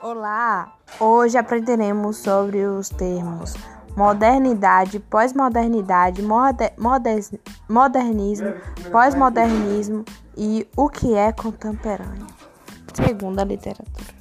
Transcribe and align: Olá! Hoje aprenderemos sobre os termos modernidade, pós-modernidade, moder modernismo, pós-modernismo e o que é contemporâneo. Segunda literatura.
Olá! 0.00 0.74
Hoje 1.00 1.36
aprenderemos 1.36 2.18
sobre 2.18 2.64
os 2.64 2.88
termos 2.88 3.54
modernidade, 3.96 5.00
pós-modernidade, 5.00 6.22
moder 6.22 6.72
modernismo, 7.68 8.54
pós-modernismo 8.92 10.04
e 10.36 10.68
o 10.76 10.88
que 10.88 11.16
é 11.16 11.32
contemporâneo. 11.32 12.28
Segunda 12.94 13.42
literatura. 13.42 14.17